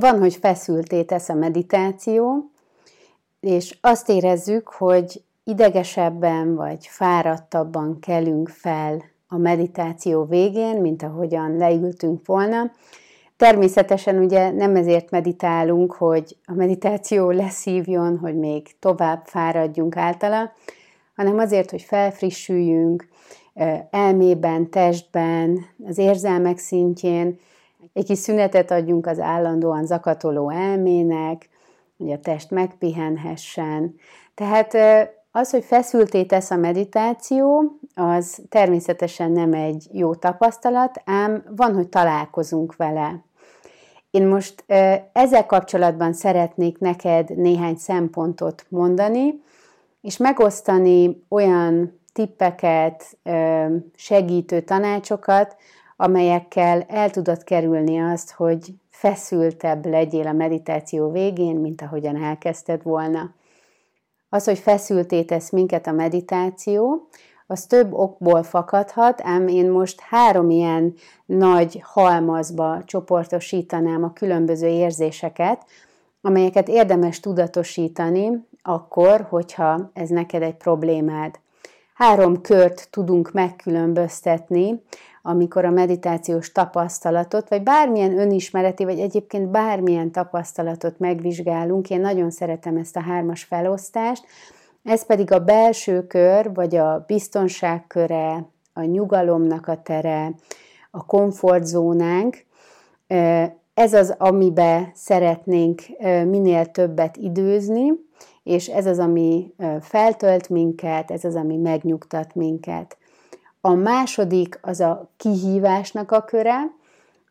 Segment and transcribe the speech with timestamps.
[0.00, 2.50] van, hogy feszülté tesz a meditáció,
[3.40, 12.26] és azt érezzük, hogy idegesebben vagy fáradtabban kelünk fel a meditáció végén, mint ahogyan leültünk
[12.26, 12.70] volna.
[13.36, 20.52] Természetesen ugye nem ezért meditálunk, hogy a meditáció leszívjon, hogy még tovább fáradjunk általa,
[21.16, 23.08] hanem azért, hogy felfrissüljünk
[23.90, 27.38] elmében, testben, az érzelmek szintjén,
[27.98, 31.48] egy kis szünetet adjunk az állandóan zakatoló elmének,
[31.96, 33.94] hogy a test megpihenhessen.
[34.34, 34.76] Tehát
[35.30, 41.88] az, hogy feszülté tesz a meditáció, az természetesen nem egy jó tapasztalat, ám van, hogy
[41.88, 43.24] találkozunk vele.
[44.10, 44.64] Én most
[45.12, 49.42] ezzel kapcsolatban szeretnék neked néhány szempontot mondani,
[50.00, 53.18] és megosztani olyan tippeket,
[53.94, 55.56] segítő tanácsokat,
[56.00, 63.34] amelyekkel el tudod kerülni azt, hogy feszültebb legyél a meditáció végén, mint ahogyan elkezdted volna.
[64.28, 67.08] Az, hogy feszülté tesz minket a meditáció,
[67.46, 70.94] az több okból fakadhat, ám én most három ilyen
[71.26, 75.64] nagy halmazba csoportosítanám a különböző érzéseket,
[76.20, 81.38] amelyeket érdemes tudatosítani akkor, hogyha ez neked egy problémád.
[81.98, 84.82] Három kört tudunk megkülönböztetni,
[85.22, 91.90] amikor a meditációs tapasztalatot, vagy bármilyen önismereti, vagy egyébként bármilyen tapasztalatot megvizsgálunk.
[91.90, 94.24] Én nagyon szeretem ezt a hármas felosztást.
[94.82, 100.32] Ez pedig a belső kör, vagy a biztonság köre, a nyugalomnak a tere,
[100.90, 102.36] a komfortzónánk.
[103.74, 105.82] Ez az, amibe szeretnénk
[106.24, 107.92] minél többet időzni,
[108.48, 112.96] és ez az, ami feltölt minket, ez az, ami megnyugtat minket.
[113.60, 116.76] A második az a kihívásnak a köre.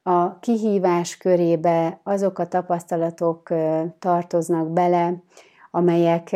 [0.03, 3.53] A kihívás körébe azok a tapasztalatok
[3.99, 5.13] tartoznak bele,
[5.71, 6.35] amelyek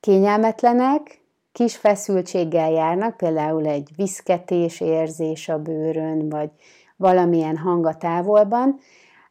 [0.00, 1.20] kényelmetlenek,
[1.52, 6.50] kis feszültséggel járnak, például egy viszketés érzés a bőrön, vagy
[6.96, 8.78] valamilyen hang a távolban,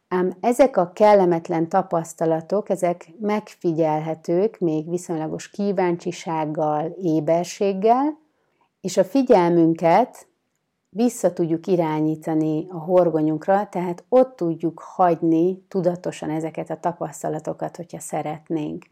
[0.08, 8.18] ám ezek a kellemetlen tapasztalatok, ezek megfigyelhetők még viszonylagos kíváncsisággal, éberséggel,
[8.80, 10.26] és a figyelmünket
[10.88, 18.84] vissza tudjuk irányítani a horgonyunkra, tehát ott tudjuk hagyni tudatosan ezeket a tapasztalatokat, hogyha szeretnénk.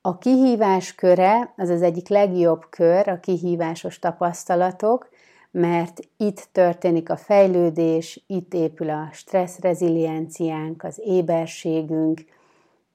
[0.00, 5.08] A kihívás köre az az egyik legjobb kör, a kihívásos tapasztalatok,
[5.50, 12.24] mert itt történik a fejlődés, itt épül a stressz rezilienciánk, az éberségünk,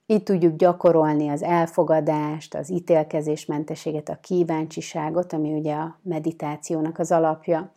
[0.06, 7.72] itt tudjuk gyakorolni az elfogadást, az ítélkezésmentességet, a kíváncsiságot, ami ugye a meditációnak az alapja.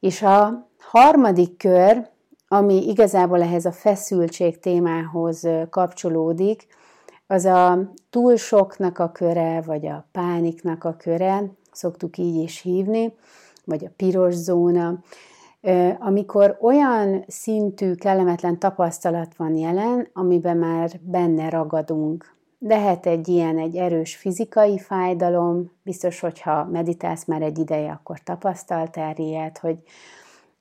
[0.00, 2.08] És a harmadik kör,
[2.48, 6.66] ami igazából ehhez a feszültség témához kapcsolódik,
[7.26, 13.12] az a túl soknak a köre, vagy a pániknak a köre, szoktuk így is hívni,
[13.64, 14.98] vagy a piros zóna,
[15.98, 22.38] amikor olyan szintű kellemetlen tapasztalat van jelen, amiben már benne ragadunk.
[22.58, 29.16] Lehet egy ilyen, egy erős fizikai fájdalom, biztos, hogyha meditálsz már egy ideje, akkor tapasztaltál
[29.16, 29.82] ilyet, hogy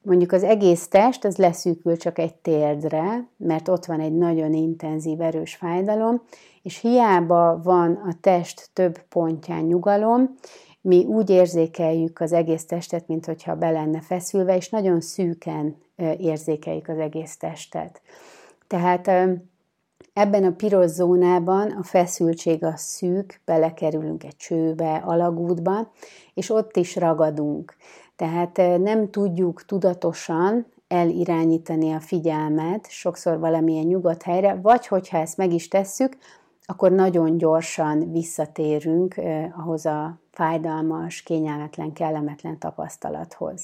[0.01, 5.21] mondjuk az egész test az leszűkül csak egy térdre, mert ott van egy nagyon intenzív,
[5.21, 6.21] erős fájdalom,
[6.61, 10.35] és hiába van a test több pontján nyugalom,
[10.81, 15.75] mi úgy érzékeljük az egész testet, mint hogyha be lenne feszülve, és nagyon szűken
[16.17, 18.01] érzékeljük az egész testet.
[18.67, 19.11] Tehát
[20.19, 25.91] ebben a piros zónában a feszültség a szűk, belekerülünk egy csőbe, alagútba,
[26.33, 27.75] és ott is ragadunk.
[28.15, 35.53] Tehát nem tudjuk tudatosan elirányítani a figyelmet sokszor valamilyen nyugodt helyre, vagy hogyha ezt meg
[35.53, 36.17] is tesszük,
[36.65, 39.15] akkor nagyon gyorsan visszatérünk
[39.57, 43.63] ahhoz a fájdalmas, kényelmetlen, kellemetlen tapasztalathoz.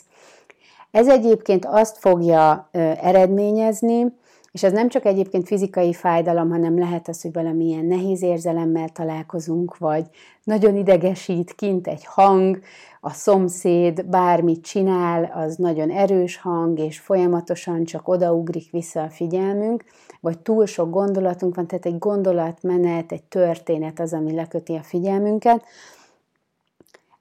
[0.92, 2.70] Ez egyébként azt fogja
[3.02, 4.16] eredményezni,
[4.56, 9.78] és ez nem csak egyébként fizikai fájdalom, hanem lehet az, hogy valamilyen nehéz érzelemmel találkozunk,
[9.78, 10.06] vagy
[10.44, 12.60] nagyon idegesít kint egy hang,
[13.02, 19.84] a szomszéd bármit csinál, az nagyon erős hang, és folyamatosan csak odaugrik vissza a figyelmünk,
[20.20, 25.64] vagy túl sok gondolatunk van, tehát egy gondolatmenet, egy történet az, ami leköti a figyelmünket,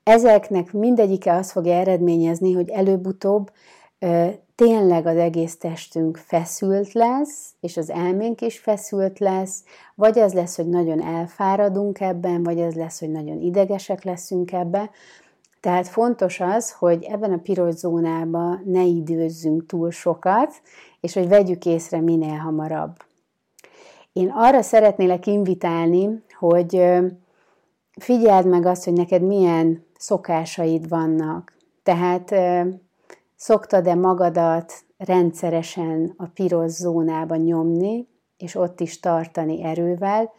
[0.02, 3.50] ezeknek mindegyike azt fogja eredményezni, hogy előbb-utóbb
[4.54, 9.64] tényleg az egész testünk feszült lesz, és az elménk is feszült lesz,
[9.94, 14.90] vagy az lesz, hogy nagyon elfáradunk ebben, vagy az lesz, hogy nagyon idegesek leszünk ebbe.
[15.60, 20.52] Tehát fontos az, hogy ebben a piros zónában ne időzzünk túl sokat,
[21.00, 22.96] és hogy vegyük észre minél hamarabb.
[24.12, 26.82] Én arra szeretnélek invitálni, hogy
[28.00, 31.56] figyeld meg azt, hogy neked milyen szokásaid vannak.
[31.82, 32.34] Tehát
[33.44, 40.32] szoktad-e magadat rendszeresen a piros zónába nyomni, és ott is tartani erővel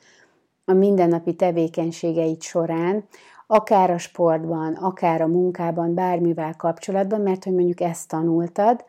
[0.65, 3.05] a mindennapi tevékenységeid során,
[3.47, 8.85] akár a sportban, akár a munkában, bármivel kapcsolatban, mert hogy mondjuk ezt tanultad,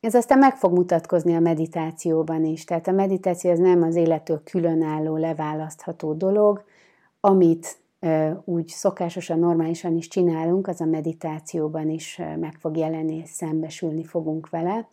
[0.00, 2.64] ez aztán meg fog mutatkozni a meditációban is.
[2.64, 6.64] Tehát a meditáció az nem az élettől különálló, leválasztható dolog,
[7.20, 7.76] amit
[8.44, 14.88] úgy szokásosan, normálisan is csinálunk, az a meditációban is meg fog jelenni, szembesülni fogunk vele.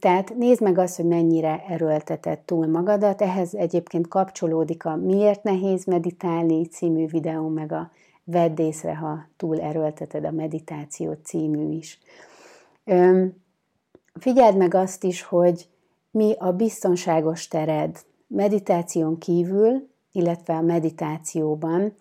[0.00, 3.22] Tehát nézd meg azt, hogy mennyire erőlteted túl magadat.
[3.22, 7.90] Ehhez egyébként kapcsolódik a Miért nehéz meditálni című videó, meg a
[8.24, 11.98] Vedd észre, ha túl erőlteted a meditáció című is.
[14.14, 15.68] Figyeld meg azt is, hogy
[16.10, 21.94] mi a biztonságos tered meditáción kívül, illetve a meditációban,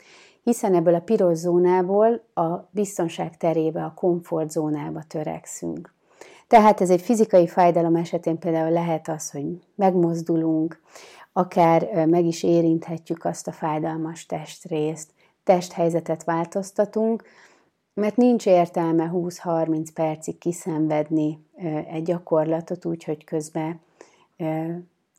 [0.43, 5.93] hiszen ebből a piros zónából a biztonság terébe, a komfortzónába törekszünk.
[6.47, 9.45] Tehát ez egy fizikai fájdalom esetén például lehet az, hogy
[9.75, 10.81] megmozdulunk,
[11.33, 15.11] akár meg is érinthetjük azt a fájdalmas testrészt,
[15.43, 17.23] testhelyzetet változtatunk,
[17.93, 21.45] mert nincs értelme 20-30 percig kiszenvedni
[21.87, 23.79] egy gyakorlatot úgy, hogy közben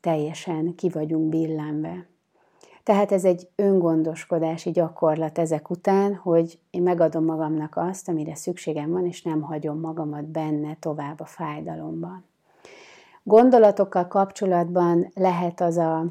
[0.01, 2.07] teljesen ki vagyunk billenve.
[2.85, 9.07] Tehát ez egy öngondoskodási gyakorlat ezek után, hogy én megadom magamnak azt, amire szükségem van,
[9.07, 12.25] és nem hagyom magamat benne tovább a fájdalomban.
[13.23, 16.05] Gondolatokkal kapcsolatban lehet az a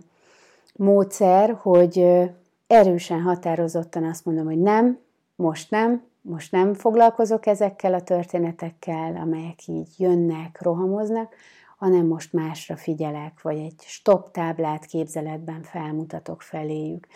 [0.76, 2.22] módszer, hogy
[2.68, 5.00] erősen, határozottan azt mondom, hogy nem,
[5.36, 11.36] most nem, most nem foglalkozok ezekkel a történetekkel, amelyek így jönnek, rohamoznak,
[11.84, 17.08] hanem most másra figyelek, vagy egy stop táblát képzeletben felmutatok feléjük.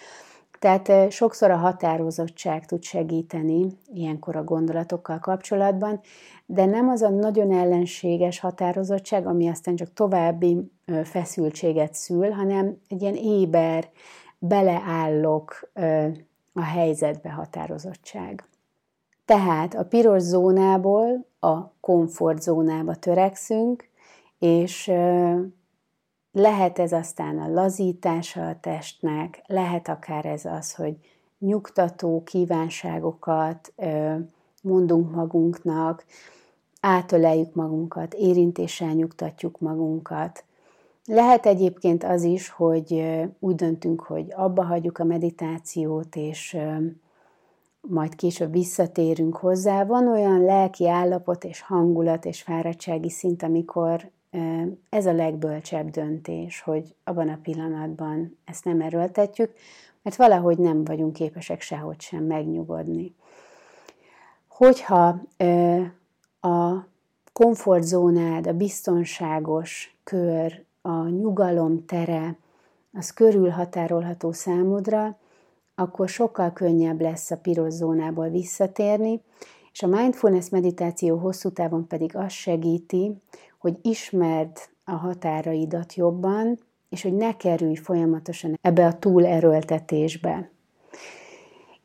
[0.60, 6.00] Tehát sokszor a határozottság tud segíteni ilyenkor a gondolatokkal kapcsolatban,
[6.46, 10.72] de nem az a nagyon ellenséges határozottság, ami aztán csak további
[11.04, 13.90] feszültséget szül, hanem egy ilyen éber,
[14.38, 15.72] beleállok
[16.54, 18.44] a helyzetbe határozottság.
[19.26, 23.90] Tehát a piros zónából a komfortzónába törekszünk,
[24.40, 24.92] és
[26.32, 30.98] lehet ez aztán a lazítása a testnek, lehet akár ez az, hogy
[31.40, 33.74] nyugtató kívánságokat
[34.64, 36.06] mondunk magunknak,
[36.82, 40.46] átöleljük magunkat, érintéssel nyugtatjuk magunkat.
[41.06, 43.04] Lehet egyébként az is, hogy
[43.40, 46.58] úgy döntünk, hogy abba hagyjuk a meditációt, és
[47.82, 49.86] majd később visszatérünk hozzá.
[49.86, 54.10] Van olyan lelki állapot és hangulat és fáradtsági szint, amikor
[54.90, 59.54] ez a legbölcsebb döntés, hogy abban a pillanatban ezt nem erőltetjük,
[60.02, 63.16] mert valahogy nem vagyunk képesek sehogy sem megnyugodni.
[64.48, 65.22] Hogyha
[66.42, 66.86] a
[67.34, 72.38] komfortzónád, a biztonságos kör, a nyugalom tere,
[72.94, 75.18] az körülhatárolható számodra,
[75.76, 79.22] akkor sokkal könnyebb lesz a piros zónából visszatérni,
[79.72, 83.22] és a mindfulness meditáció hosszú távon pedig azt segíti,
[83.68, 84.52] hogy ismerd
[84.86, 86.60] a határaidat jobban,
[86.90, 90.50] és hogy ne kerülj folyamatosan ebbe a túlerőltetésbe.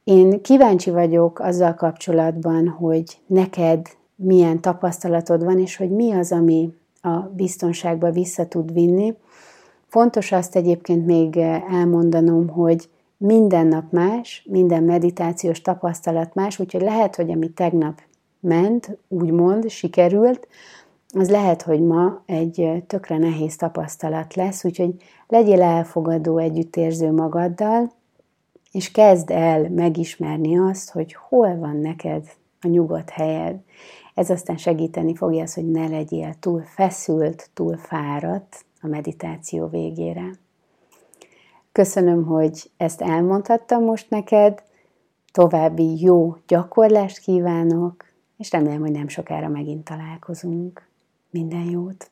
[0.04, 6.74] Én kíváncsi vagyok azzal kapcsolatban, hogy neked milyen tapasztalatod van, és hogy mi az, ami
[7.00, 9.14] a biztonságba vissza tud vinni.
[9.86, 11.36] Fontos azt egyébként még
[11.70, 18.00] elmondanom, hogy minden nap más, minden meditációs tapasztalat más, úgyhogy lehet, hogy ami tegnap
[18.40, 20.48] ment, úgymond, sikerült,
[21.12, 24.94] az lehet, hogy ma egy tökre nehéz tapasztalat lesz, úgyhogy
[25.28, 27.90] legyél elfogadó, együttérző magaddal,
[28.72, 32.26] és kezd el megismerni azt, hogy hol van neked
[32.60, 33.60] a nyugodt helyed.
[34.14, 40.30] Ez aztán segíteni fogja az, hogy ne legyél túl feszült, túl fáradt a meditáció végére.
[41.72, 44.62] Köszönöm, hogy ezt elmondhattam most neked,
[45.32, 48.04] további jó gyakorlást kívánok,
[48.36, 50.90] és remélem, hogy nem sokára megint találkozunk.
[51.32, 52.11] Minden jót!